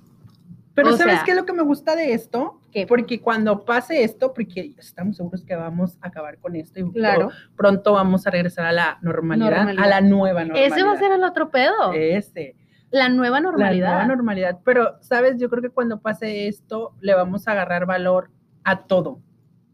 [0.74, 2.60] Pero O ¿sabes sea- qué es lo que me gusta de esto?
[2.72, 2.86] ¿Qué?
[2.86, 7.28] Porque cuando pase esto, porque estamos seguros que vamos a acabar con esto y Claro.
[7.28, 9.84] pro- pronto vamos a regresar a la normalidad, Normalidad.
[9.84, 10.76] a la nueva normalidad.
[10.76, 11.92] Ese va a ser el otro pedo.
[11.92, 12.56] Ese.
[12.90, 13.86] La nueva normalidad.
[13.88, 14.58] La nueva normalidad.
[14.64, 15.36] Pero, ¿sabes?
[15.38, 18.30] Yo creo que cuando pase esto, le vamos a agarrar valor
[18.64, 19.20] a todo.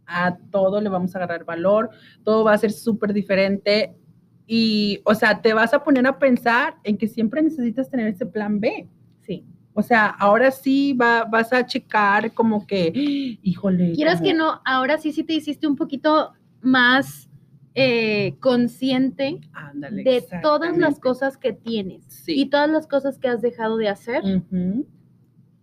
[0.07, 1.91] A todo le vamos a agarrar valor.
[2.25, 3.97] Todo va a ser súper diferente.
[4.47, 8.27] Y, o sea, te vas a poner a pensar en que siempre necesitas tener ese
[8.27, 8.89] plan B.
[9.21, 9.45] sí.
[9.79, 12.91] O sea, ahora sí va, vas a checar como que,
[13.43, 13.93] híjole.
[13.93, 17.29] Quieras como- que no, ahora sí, sí te hiciste un poquito más
[17.79, 22.33] eh, consciente Ándale, de todas las cosas que tienes Sí.
[22.41, 24.23] y todas las cosas que has dejado de hacer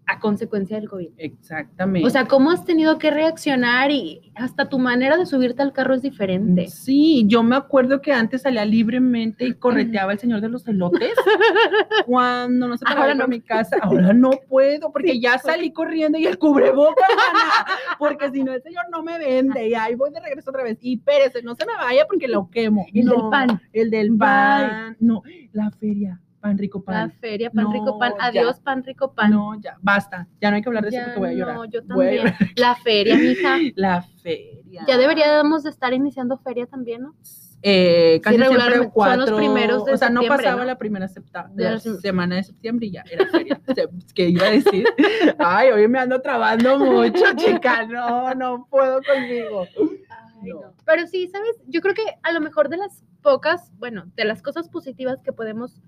[0.06, 1.10] a consecuencia del COVID.
[1.18, 2.06] Exactamente.
[2.08, 5.94] O sea, cómo has tenido que reaccionar y hasta tu manera de subirte al carro
[5.94, 6.68] es diferente.
[6.68, 11.14] Sí, yo me acuerdo que antes salía libremente y correteaba el señor de los elotes
[12.06, 13.28] cuando no se por no.
[13.28, 13.78] mi casa.
[13.82, 17.66] Ahora no puedo porque ya salí corriendo y el cubrebocas, mana,
[17.98, 20.78] porque si no el señor no me vende y ahí voy de regreso otra vez.
[20.82, 22.86] Y espérese, no se me vaya porque lo quemo.
[22.94, 23.62] El del pan.
[23.72, 24.20] El del Bye.
[24.20, 24.98] pan.
[25.00, 26.20] No, la feria.
[26.44, 27.12] Pan rico La pan.
[27.22, 28.12] feria, pan rico, pan.
[28.20, 28.26] Ya.
[28.26, 29.32] Adiós, pan rico, pan.
[29.32, 30.28] No, ya, basta.
[30.42, 31.56] Ya no hay que hablar de eso porque voy a llorar.
[31.56, 32.36] no, yo Voy a también.
[32.58, 33.58] La feria, mija.
[33.76, 34.84] La feria.
[34.86, 37.16] Ya deberíamos de estar iniciando feria también, ¿no?
[37.62, 40.66] Eh, casi siempre regularmente son cuatro, los primeros de o sea, no pasaba ¿no?
[40.66, 43.62] la primera septa- De la las- semana de septiembre y ya era feria.
[44.14, 44.86] ¿Qué iba a decir?
[45.40, 47.86] Ay, hoy me ando trabando mucho, chica.
[47.86, 49.66] No, no puedo conmigo.
[50.10, 50.60] Ay, No.
[50.60, 50.74] no.
[50.86, 51.56] Pero sí, ¿sabes?
[51.68, 55.32] Yo creo que a lo mejor de las pocas, bueno, de las cosas positivas que
[55.32, 55.82] podemos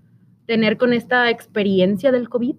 [0.46, 2.54] tener con esta experiencia del COVID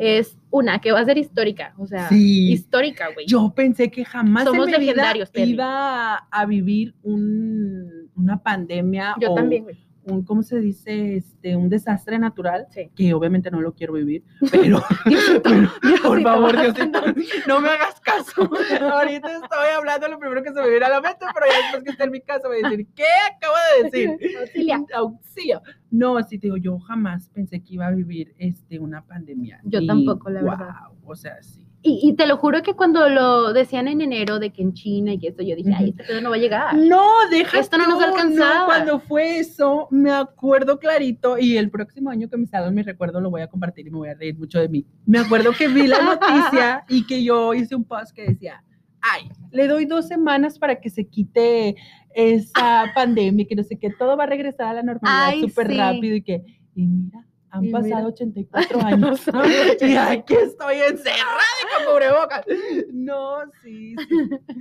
[0.00, 2.52] es una que va a ser histórica, o sea, Sí.
[2.52, 3.26] histórica, güey.
[3.26, 5.50] Yo pensé que jamás Somos en mi vida legendarios, Terry.
[5.52, 9.83] iba a vivir un, una pandemia Yo o también, güey.
[10.06, 11.16] Un, ¿cómo se dice?
[11.16, 12.90] Este, un desastre natural, Sí.
[12.94, 14.82] que obviamente no lo quiero vivir, pero,
[15.44, 15.70] pero,
[16.02, 17.00] por favor, Diosito,
[17.46, 18.48] no me hagas caso.
[18.92, 21.82] Ahorita estoy hablando lo primero que se me viene a la mente, pero ya después
[21.84, 24.36] que esté en mi casa voy a decir, ¿qué acabo de decir?
[24.40, 24.84] Auxilia.
[24.94, 25.62] Auxilio.
[25.90, 29.60] No, así te digo, yo jamás pensé que iba a vivir este, una pandemia.
[29.64, 30.58] Yo Y, tampoco, la verdad.
[30.58, 31.63] guau, O sea, sí.
[31.86, 35.12] Y, y te lo juro que cuando lo decían en enero de que en China
[35.12, 36.74] y esto, yo dije, ay, este pedo no va a llegar.
[36.74, 38.64] No, deja Esto no nos alcanzaba.
[38.64, 43.20] cuando fue eso, me acuerdo clarito y el próximo año que me salga mi recuerdo
[43.20, 44.86] lo voy a compartir y me voy a reír mucho de mí.
[45.04, 48.64] Me acuerdo que vi la noticia y que yo hice un post que decía,
[49.02, 51.76] ay, le doy dos semanas para que se quite
[52.14, 55.76] esa pandemia, que no sé qué, todo va a regresar a la normalidad súper sí.
[55.76, 56.42] rápido y que,
[56.74, 57.80] y mira, han Y mira.
[57.80, 59.20] pasado 84 años.
[59.80, 62.44] y aquí estoy encerrada y con cubrebocas.
[62.92, 64.56] No, sí, sí.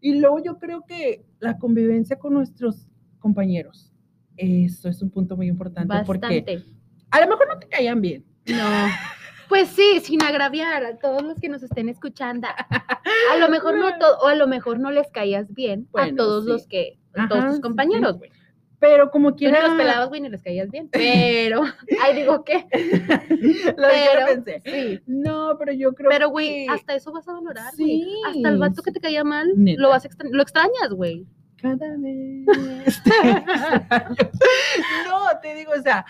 [0.00, 2.86] Y luego yo creo que la convivencia con nuestros
[3.18, 3.90] compañeros,
[4.36, 6.64] eso es un punto muy importante porque Bastante.
[7.10, 8.22] a lo mejor no te caían bien.
[8.46, 8.68] No.
[9.48, 12.48] Pues sí, sin agraviar a todos los que nos estén escuchando.
[12.48, 16.44] A lo mejor no todo, o a lo mejor no les caías bien a todos
[16.44, 16.50] sí.
[16.50, 17.62] los que, a todos sí, tus sí.
[17.62, 18.30] compañeros, güey.
[18.86, 20.88] Pero como quiera no los pelabas, güey, ni les caías bien.
[20.90, 21.62] Pero,
[22.02, 22.66] ay, digo, ¿qué?
[23.76, 24.62] lo Pero, pensé.
[24.64, 25.00] sí.
[25.06, 28.02] No, pero yo creo Pero, güey, que hasta eso vas a valorar, güey.
[28.02, 29.80] Sí, Hasta el vato que te caía mal, Neta.
[29.80, 31.26] lo vas a extra- lo extrañas, güey.
[31.62, 32.44] cada vez.
[35.06, 36.04] no, te digo, o sea,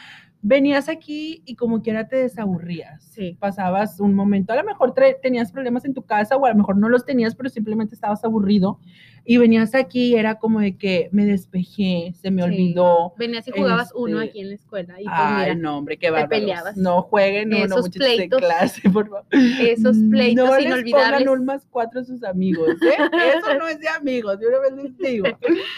[0.47, 3.03] venías aquí y como quiera te desaburrías.
[3.03, 3.35] Sí.
[3.41, 6.77] Pasabas un momento, a lo mejor tenías problemas en tu casa o a lo mejor
[6.77, 8.79] no los tenías, pero simplemente estabas aburrido
[9.25, 12.49] y venías aquí y era como de que me despejé, se me Sí.
[12.49, 13.15] olvidó.
[13.19, 15.97] Venías y jugabas uno Este, aquí en la escuela y pues Ay, mira, no, hombre,
[15.97, 16.29] qué bárbaros.
[16.41, 16.77] peleabas.
[16.77, 18.39] No jueguen, no, no, Esos muchachos de pleitos.
[18.41, 19.25] clase, por favor.
[19.33, 21.21] esos pleitos no les inolvidables.
[21.25, 23.39] pongan un más cuatro a sus amigos, ¿eh?
[23.39, 25.25] Eso no es de amigos, yo una vez les digo.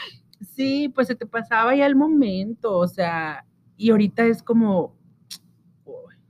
[0.55, 3.45] Sí, pues se te pasaba ya el momento, o sea,
[3.77, 4.97] y ahorita es como,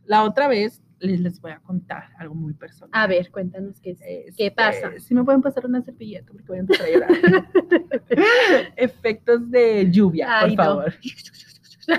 [0.04, 2.90] la otra vez les, les voy a contar algo muy personal.
[2.92, 4.92] A ver, cuéntanos qué, es- qué Este, pasa.
[4.98, 7.10] Si me pueden pasar una servilleta porque voy a empezar a llorar.
[8.76, 10.70] Efectos de lluvia, Ay, por no.
[10.74, 10.94] favor.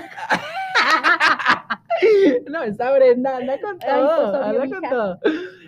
[2.50, 4.80] No, esa Brenda anda con Ay, todo, pues, obvio, anda mija.
[4.80, 5.18] con todo.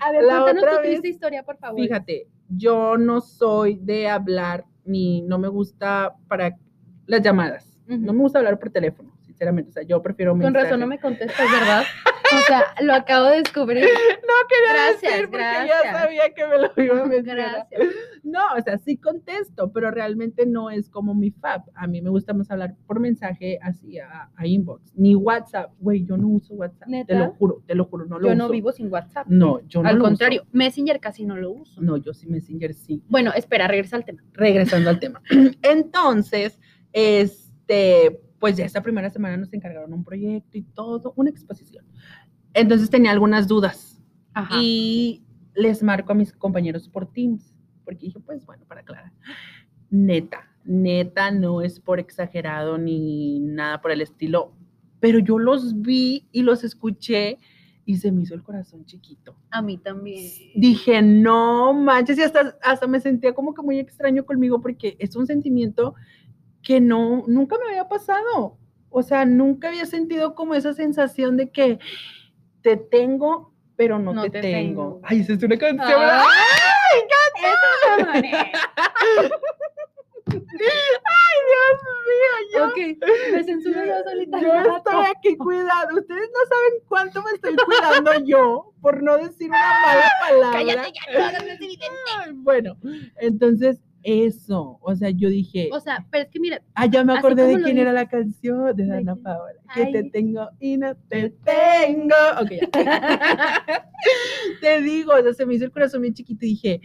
[0.00, 1.80] A ver, La cuéntanos otra tu vez- triste historia, por favor.
[1.80, 6.56] Fíjate, yo no soy de hablar ni no me gusta para
[7.06, 7.78] las llamadas.
[7.86, 9.09] No me gusta hablar por teléfono,
[9.40, 9.70] sinceramente.
[9.70, 10.64] O sea, yo prefiero Con mensaje.
[10.64, 11.82] razón no me contestas, ¿verdad?
[12.32, 13.82] O sea, lo acabo de descubrir.
[13.84, 15.96] No quería Gracias, decir porque ya gracias.
[15.96, 17.66] sabía que me lo iba a mencionar.
[17.70, 17.80] Gracias.
[18.22, 21.62] No, o sea, sí contesto, pero realmente no es como mi fab.
[21.74, 25.72] A mí me gusta más hablar por mensaje así a, a inbox, ni WhatsApp.
[25.80, 26.86] Güey, yo no uso WhatsApp.
[27.06, 28.52] Te lo juro, te lo juro, no lo Yo no uso.
[28.52, 29.26] vivo sin WhatsApp.
[29.26, 30.10] No, yo no Al lo uso.
[30.10, 31.80] contrario, Messenger casi no lo uso.
[31.80, 33.02] No, yo sí Messenger sí.
[33.08, 34.22] Bueno, espera, regresa al tema.
[34.34, 35.22] regresando al tema.
[35.62, 36.60] Entonces,
[36.92, 41.84] este, pues ya esta primera semana nos encargaron un proyecto y todo, una exposición.
[42.54, 44.02] Entonces tenía algunas dudas
[44.34, 44.56] Ajá.
[44.60, 45.22] y
[45.54, 49.12] les marco a mis compañeros por Teams, porque dije, pues bueno, para aclarar.
[49.90, 54.54] Neta, neta, no es por exagerado ni nada por el estilo,
[55.00, 57.38] pero yo los vi y los escuché
[57.84, 60.30] y se me hizo el corazón chiquito A mí también.
[60.54, 65.16] dije, no manches, y hasta, hasta me sentía como que muy extraño conmigo porque es
[65.16, 65.94] un sentimiento
[66.62, 68.56] que no, nunca me había pasado.
[68.90, 71.78] O sea, nunca había sentido como esa sensación de que
[72.62, 74.94] te tengo, pero no, No te, te tengo.
[74.94, 75.00] tengo.
[75.04, 76.00] Ay, esa es una canción.
[76.02, 76.24] Ah.
[76.92, 77.00] ¡Ay,
[77.44, 78.52] Eso no, Mané.
[80.30, 80.50] Dios
[82.06, 82.32] mío!
[82.52, 82.76] Yo, Ok,
[83.32, 84.40] me censuro yo solita.
[84.40, 86.00] yo estoy aquí cuidando.
[86.00, 90.58] Ustedes no saben cuánto me estoy cuidando yo por no decir una mala palabra.
[90.58, 91.86] Cállate ya, no evidente.
[92.18, 92.76] Ay, Bueno,
[93.16, 97.12] entonces eso, o sea, yo dije, O sea, pero es que mira, ah, ya me
[97.16, 99.16] acordé de quién era la canción de ¿De Dana?
[99.16, 102.14] Paola, que te tengo y no te tengo.
[102.40, 103.64] Ok, ya.
[104.60, 106.80] te digo, o sea, se me hizo el corazón bien chiquito y dije,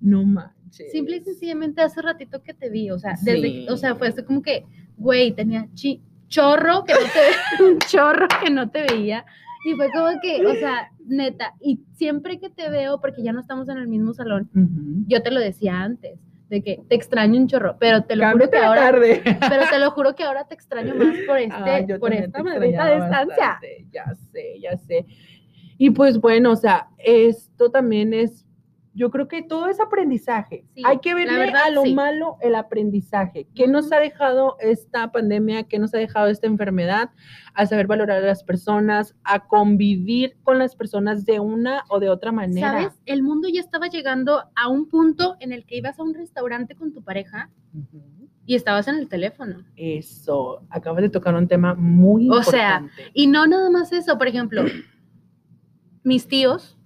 [0.00, 0.90] no manches.
[0.92, 3.66] simple y sencillamente hace ratito que te vi, o sea, desde, Sí.
[3.68, 4.64] o sea, fue así como que,
[4.96, 9.24] güey, tenía chi- chorro que no te un chorro que no te veía.
[9.66, 13.40] Y fue como que, o sea, neta, y siempre que te veo, porque ya no
[13.40, 14.50] estamos en el mismo salón,
[15.06, 18.50] yo te lo decía antes, de que te extraño un chorro, pero te lo juro
[18.50, 19.22] que ahora, tarde.
[19.48, 22.86] pero te lo juro que ahora te extraño más por este, Ay, por esta maldita
[22.94, 23.26] distancia.
[23.26, 25.06] bastante, Ya sé, ya sé.
[25.78, 28.43] Y pues bueno, o sea, esto también es,
[28.94, 30.64] yo creo que todo es aprendizaje.
[30.74, 31.94] Sí, Hay que verle verdad, a lo sí.
[31.94, 33.48] malo el aprendizaje.
[33.54, 35.64] ¿Qué nos ha dejado esta pandemia?
[35.64, 37.10] ¿Qué nos ha dejado esta enfermedad?
[37.54, 42.08] A saber valorar a las personas, a convivir con las personas de una o de
[42.08, 42.70] otra manera.
[42.70, 43.00] ¿Sabes?
[43.04, 46.76] El mundo ya estaba llegando a un punto en el que ibas a un restaurante
[46.76, 47.50] con tu pareja
[48.46, 49.64] y estabas en el teléfono.
[49.76, 53.10] Eso, acabas de tocar un tema muy O sea, importante.
[53.12, 54.62] Y no nada más eso, por ejemplo,
[56.04, 56.78] mis tíos,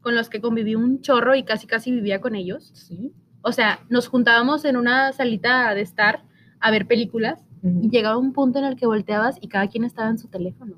[0.00, 3.12] con los que conviví un chorro y casi casi vivía con ellos, Sí.
[3.42, 6.24] o sea, nos juntábamos en una salita de estar
[6.60, 10.08] a ver películas y llegaba un punto en el que volteabas y cada quien estaba
[10.08, 10.76] en su teléfono.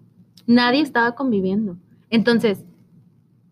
[0.49, 1.77] Nadie estaba conviviendo.
[2.11, 2.65] Entonces,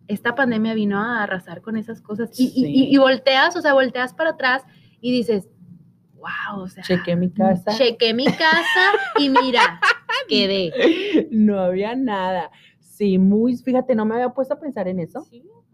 [0.08, 2.66] esta pandemia vino a arrasar con esas cosas y, y- Sí.
[2.66, 4.64] y- y volteas, o sea, volteas para atrás
[5.00, 5.48] y dices,
[6.16, 7.70] wow, o sea, Chequé mi casa.
[7.78, 9.80] chequé mi casa y mira,
[10.28, 11.28] quedé.
[11.30, 12.50] No había nada.
[12.80, 15.24] Sí, muy, fíjate, no me había puesto a pensar en eso.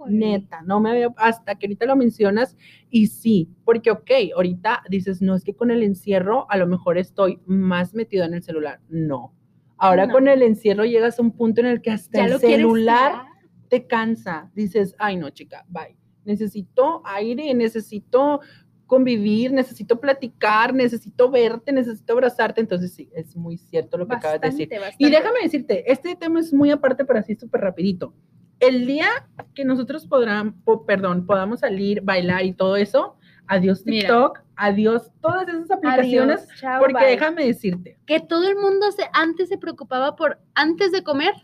[0.09, 2.57] Neta, no me había, hasta que ahorita lo mencionas,
[2.91, 6.99] y sí, porque ok, ahorita dices, no, es que con el encierro a lo mejor
[6.99, 8.81] estoy más metido en el celular.
[8.89, 9.33] No.
[9.79, 10.13] Ahora No.
[10.15, 13.25] con el encierro llegas a un punto en el que hasta el celular
[13.69, 14.51] te cansa.
[14.55, 15.97] Dices, ay no, chica, bye.
[16.25, 18.41] Necesito aire, necesito
[18.87, 22.61] convivir, necesito platicar, necesito verte, necesito abrazarte.
[22.61, 24.69] Entonces sí, es muy cierto lo que acabas de decir.
[24.69, 25.17] Bastante, Y bastante.
[25.17, 28.15] déjame decirte, este tema es muy aparte, pero así súper rapidito.
[28.61, 29.09] El día
[29.55, 33.17] que nosotros podrán, po- perdón, podamos salir, bailar y todo eso,
[33.47, 34.09] adiós Mira.
[34.09, 37.07] TikTok, adiós todas esas aplicaciones, Adiós, chao, porque bye.
[37.07, 41.35] déjame decirte, que todo el mundo se, antes se preocupaba por, antes de comer,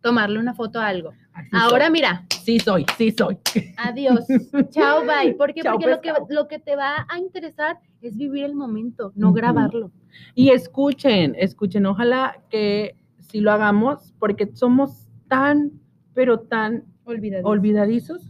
[0.00, 1.12] tomarle una foto a algo.
[1.34, 1.92] así Ahora soy.
[1.92, 3.36] mira, sí soy, sí soy.
[3.76, 4.24] adiós,
[4.70, 5.34] chao, bye.
[5.34, 5.62] ¿Por qué?
[5.62, 6.26] Chao, Porque lo que, pescado.
[6.30, 9.90] lo que te va a interesar es vivir el momento, no grabarlo.
[10.34, 15.72] Y escuchen, escuchen, ojalá que sí lo hagamos, porque somos tan,
[16.14, 18.22] pero tan olvidadizos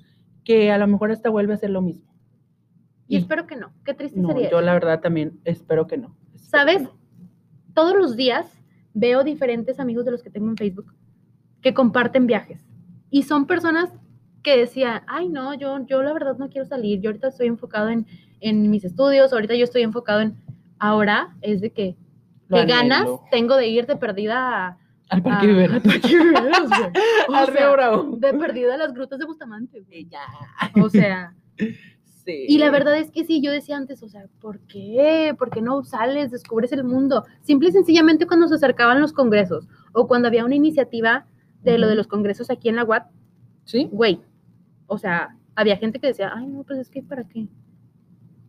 [0.44, 2.08] que a lo mejor hasta vuelve a ser lo mismo.
[3.08, 3.72] y espero que no.
[3.84, 4.50] Qué triste No, sería.
[4.50, 4.66] yo eso.
[4.66, 6.16] la verdad también espero que no.
[6.34, 6.76] Espero ¿Sabes?
[6.78, 6.98] que no.
[7.74, 8.46] Todos los días
[8.94, 10.94] veo diferentes amigos de los que tengo en Facebook
[11.60, 12.64] que comparten viajes.
[13.10, 13.90] Y son personas
[14.42, 17.88] que decían, ay, no, yo, yo la verdad no quiero salir, yo ahorita estoy enfocado
[17.90, 18.06] en,
[18.40, 20.34] en mis estudios, ahorita yo estoy enfocado en...
[20.78, 21.96] Ahora es de que,
[22.48, 24.78] ¿qué ganas tengo de ir de perdida a...
[25.10, 25.74] Al Parque a- Rivera.
[25.74, 26.08] al Parque.
[27.28, 28.16] O Al Río Bravo.
[28.16, 30.06] De perdida a las grutas de Bustamante, güey.
[30.08, 30.20] Ya.
[30.82, 31.34] O sea,
[32.24, 32.44] Sí.
[32.48, 35.34] y la verdad es que sí, yo decía antes, o sea, ¿por qué?
[35.38, 37.24] ¿Por qué no sales, descubres el mundo?
[37.40, 41.24] Simple y sencillamente cuando se acercaban los congresos o cuando había una iniciativa
[41.62, 43.06] de lo de los congresos aquí en la UAT,
[43.64, 43.88] Sí.
[43.90, 44.20] güey,
[44.86, 47.48] o sea, había gente que decía, ay, no, pues es que ¿para qué?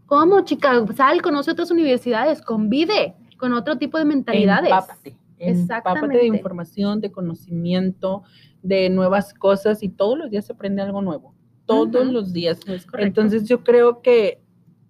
[0.06, 0.86] ¿Cómo, chica?
[0.95, 4.69] Sal, conoce otras universidades, convive con otro tipo de mentalidades.
[4.69, 8.24] Empápate, empápate de información, de conocimiento,
[8.62, 11.36] de nuevas cosas y todos los días se aprende algo nuevo.
[11.66, 12.60] Todos los días.
[12.68, 12.86] Es.
[12.98, 14.42] Entonces yo creo que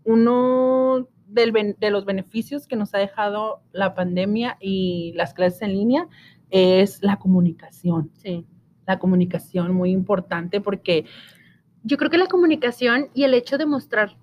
[0.03, 5.73] uno del de los beneficios que nos ha dejado la pandemia y las clases en
[5.73, 6.07] línea
[6.49, 8.11] es la comunicación.
[8.13, 8.45] sí.
[8.87, 11.05] La comunicación muy importante porque
[11.83, 14.17] Yo creo que la comunicación y el hecho de mostrar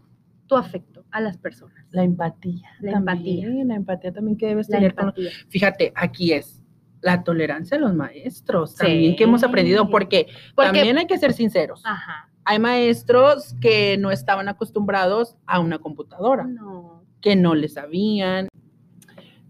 [0.47, 1.78] tu afecto a las personas.
[1.91, 2.69] La empatía.
[2.81, 3.65] La también, empatía.
[3.65, 5.15] La empatía también que debes La tener con.
[5.49, 6.63] Fíjate, aquí es
[7.01, 8.79] la tolerancia de los maestros, Sí.
[8.79, 11.83] también que hemos aprendido, porque, Porque- también hay que ser sinceros.
[11.85, 12.29] Ajá.
[12.45, 17.05] Hay maestros que no estaban acostumbrados a una computadora, No.
[17.21, 18.48] que no le sabían.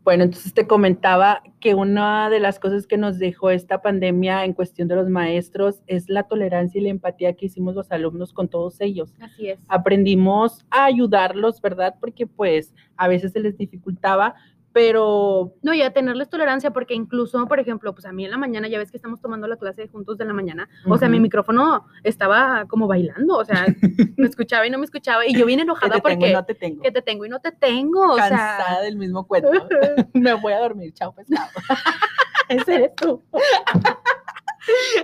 [0.08, 4.54] Bueno, entonces te comentaba que una de las cosas que nos dejó esta pandemia en
[4.54, 8.48] cuestión de los maestros es la tolerancia y la empatía que hicimos los alumnos con
[8.48, 9.60] todos ellos Así es.
[9.68, 11.96] aprendimos a ayudarlos, ¿verdad?
[12.00, 14.34] Porque pues a veces se les dificultaba,
[14.78, 18.38] pero No, y a tenerles tolerancia, porque incluso, por ejemplo, pues a mí en la
[18.38, 21.18] mañana, ya ves que estamos tomando la clase juntos de la mañana, o sea, mi
[21.18, 23.66] micrófono estaba como bailando, o sea,
[24.16, 26.44] me escuchaba y no me escuchaba, y yo bien que enojada tengo porque y no
[26.44, 26.80] te tengo.
[26.80, 29.50] que te tengo y no te tengo, o Cansada sea, del mismo cuento.
[30.14, 31.48] Me voy a dormir, chao pescado.
[32.48, 33.20] ese eres tú.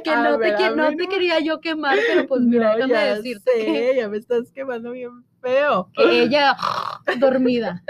[0.04, 2.92] que A no, ver, te, que no quería yo quemar, pero pues mira, No, déjame
[2.92, 5.90] ya decirte sé, que, ya me estás quemando bien feo.
[5.94, 6.56] que ella
[7.18, 7.82] dormida,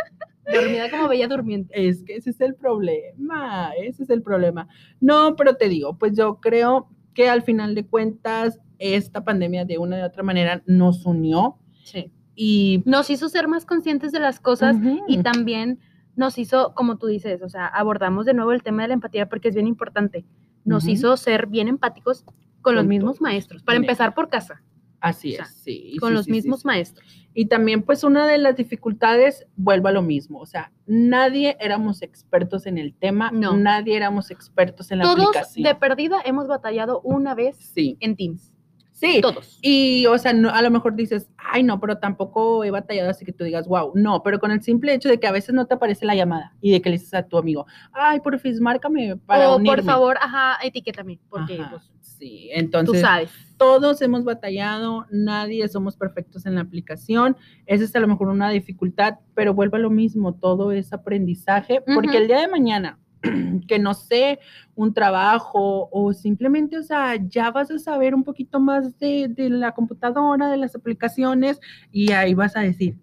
[0.52, 1.88] dormida como bella durmiente.
[1.88, 4.68] Es que ese es el problema, ese es el problema.
[5.00, 9.78] No, pero te digo, pues yo creo que al final de cuentas esta pandemia de
[9.78, 12.11] una u otra manera nos unió Sí.
[12.35, 14.76] y Nos hizo ser más conscientes de las cosas
[15.07, 15.78] y también
[16.16, 19.28] nos hizo, como tú dices, o sea, abordamos de nuevo el tema de la empatía
[19.28, 20.24] porque es bien importante.
[20.64, 22.24] Nos hizo ser bien empáticos
[22.62, 24.62] con los mismos todos, maestros, para empezar por casa,
[25.04, 25.96] Así O sea, es, sí.
[26.00, 26.66] con sí, los sí, mismos sí.
[26.66, 27.06] maestros.
[27.34, 32.00] Y también, pues, una de las dificultades, vuelvo a lo mismo, o sea, nadie éramos
[32.02, 33.56] expertos en el tema, No.
[33.56, 35.64] nadie éramos expertos en la Todos aplicación.
[35.64, 38.52] de perdida hemos batallado una vez Sí, en Teams.
[38.92, 39.20] sí.
[39.20, 39.58] Todos.
[39.62, 43.24] Y, o sea, no, a lo mejor dices, ay, no, pero tampoco he batallado así
[43.24, 45.66] que tú digas, wow, no, pero con el simple hecho de que a veces no
[45.66, 49.16] te aparece la llamada y de que le dices a tu amigo, ay, porfis, márcame
[49.16, 49.76] para o unirme.
[49.78, 53.30] por favor, ajá, etiquétame, porque Ajá, pues, sí, tú entonces sabes.
[53.64, 58.50] Todos hemos batallado, nadie somos perfectos en la aplicación, esa es a lo mejor una
[58.50, 62.98] dificultad, pero vuelve a lo mismo, todo es aprendizaje, porque el día de mañana
[63.66, 64.38] que no sé,
[64.74, 69.48] un trabajo o simplemente, o sea, ya vas a saber un poquito más de, de
[69.48, 71.59] la computadora, de las aplicaciones
[71.90, 72.98] y ahí vas a decir,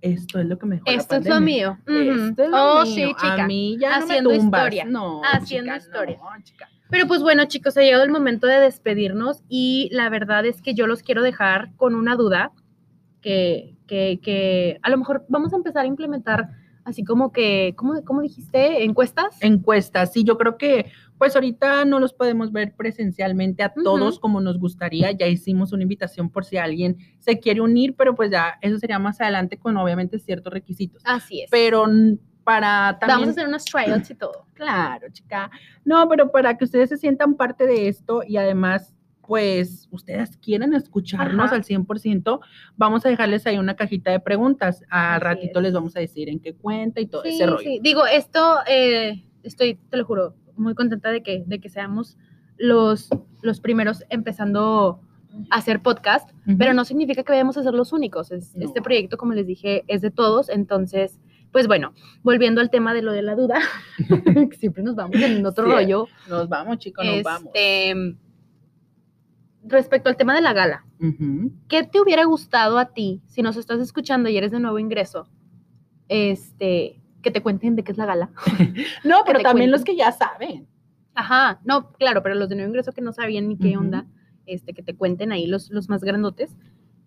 [0.00, 0.88] esto es lo que mejor.
[0.88, 1.78] Esto es lo mío.
[1.84, 2.94] Esto es lo oh, mío.
[2.94, 3.42] sí, chica.
[3.42, 4.60] A mí ya Haciendo no me tumbas.
[4.60, 4.84] historia.
[4.84, 6.16] No, Haciendo chica, historia.
[6.16, 6.68] no, chica.
[6.90, 10.74] Pero pues bueno, chicos, ha llegado el momento de despedirnos y la verdad es que
[10.74, 12.52] yo los quiero dejar con una duda
[13.20, 16.48] que, que, que a lo mejor vamos a empezar a implementar
[16.84, 18.84] así como que, ¿cómo, cómo dijiste?
[18.84, 19.36] ¿Encuestas?
[19.40, 20.12] encuestas.
[20.12, 24.58] Sí, yo creo que pues ahorita no los podemos ver presencialmente a todos como nos
[24.58, 25.12] gustaría.
[25.12, 28.98] Ya hicimos una invitación por si alguien se quiere unir, pero pues ya eso sería
[28.98, 31.02] más adelante con obviamente ciertos requisitos.
[31.04, 31.50] Así es.
[31.50, 31.86] Pero
[32.50, 33.20] para también...
[33.20, 34.46] Vamos a hacer unos tryouts y todo.
[34.54, 35.50] Claro, chica.
[35.84, 38.92] No, pero para que ustedes se sientan parte de esto y además,
[39.26, 41.54] pues, ustedes quieran escucharnos Ajá.
[41.56, 42.40] al 100%,
[42.76, 44.82] vamos a dejarles ahí una cajita de preguntas.
[44.90, 45.62] Al ratito es.
[45.64, 47.58] les vamos a decir en qué cuenta y todo Sí, ese rollo.
[47.60, 47.78] sí.
[47.82, 52.18] Digo, esto, eh, estoy, te lo juro, muy contenta de que, de que seamos
[52.58, 53.08] los,
[53.42, 55.00] los primeros empezando
[55.50, 58.32] a hacer podcast, pero no significa que vayamos a ser los únicos.
[58.32, 58.64] Es- No.
[58.66, 61.20] Este proyecto, como les dije, es de todos, entonces,
[61.52, 63.60] pues bueno, volviendo al tema de lo de la duda,
[64.58, 66.06] siempre nos vamos en otro Sí, rollo.
[66.28, 67.50] Nos vamos, chicos, nos vamos.
[67.54, 68.16] este,
[69.62, 70.84] Respecto al tema de la gala.
[71.68, 75.28] ¿qué te hubiera gustado a ti si nos estás escuchando y eres de nuevo ingreso?
[76.08, 78.30] Este, que te cuenten de qué es la gala.
[79.04, 80.66] No, pero también los que ya saben.
[81.14, 84.06] Ajá, no, claro, pero los de nuevo ingreso que no sabían ni qué onda,
[84.46, 86.56] este, que te cuenten ahí los, los más grandotes.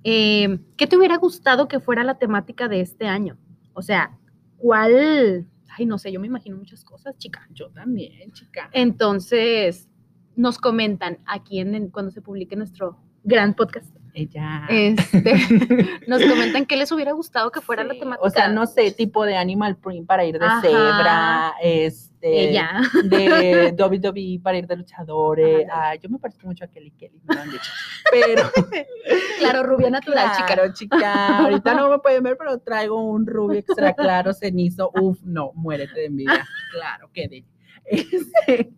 [0.04, 3.38] Eh, ¿Qué te hubiera gustado que fuera la temática de este año?
[3.74, 4.18] O sea,
[4.64, 5.46] ¿cuál?
[5.78, 7.46] Ay, no sé, yo me imagino muchas cosas, chica.
[7.52, 8.70] Yo también, chica.
[8.72, 9.90] Entonces,
[10.38, 13.94] nos comentan aquí en, en- cuando se publique nuestro gran podcast.
[14.14, 14.66] Ella.
[14.70, 15.24] Este,
[16.08, 18.26] nos comentan qué les hubiera gustado que fuera la temática.
[18.26, 20.62] O sea, no sé, tipo de animal print para ir de Ajá.
[20.62, 22.82] cebra, este, Ella.
[23.06, 25.68] de WWE para ir de luchadores.
[25.72, 27.72] Ah, yo me parezco mucho a Kelly Kelly, me lo han dicho.
[28.12, 28.44] Pero,
[29.40, 30.46] Claro, rubia natural, chica.
[30.46, 31.38] claro, chica.
[31.40, 34.92] Ahorita no me pueden ver, pero traigo un rubio extra claro, cenizo.
[34.94, 36.48] Uf, no, muérete de envidia.
[36.72, 37.46] Claro, quede.
[37.86, 38.72] Este,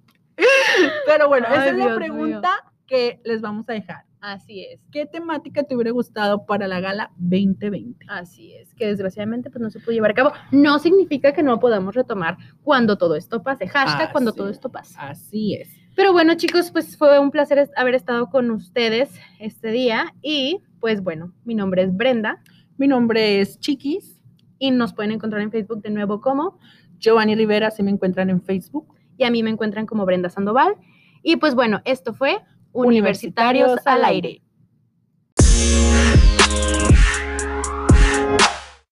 [1.06, 1.96] pero bueno, esa Ay, es la mío.
[1.96, 2.50] pregunta
[2.88, 4.04] que les vamos a dejar.
[4.26, 4.80] Así es.
[4.92, 8.08] ¿Qué temática te hubiera gustado para la gala 2020?
[8.10, 10.32] Así es, que desgraciadamente pues no se pudo llevar a cabo.
[10.52, 13.68] No significa que no podamos retomar cuando todo esto pase.
[13.68, 14.56] Hashtag cuando Así todo es.
[14.56, 14.96] esto pase.
[14.98, 15.70] Así es.
[15.96, 20.12] Pero bueno, chicos, pues fue un placer haber estado con ustedes este día.
[20.24, 22.42] Y pues bueno, mi nombre es Brenda
[22.80, 24.20] Mi nombre es Chiquis.
[24.58, 26.58] y nos pueden encontrar en Facebook de nuevo como,
[26.98, 28.88] Giovanni Rivera, si me encuentran en Facebook.
[29.18, 30.74] y a mí me encuentran como Brenda Sandoval.
[31.22, 32.40] Y pues bueno, esto fue
[32.76, 34.42] Universitarios al aire.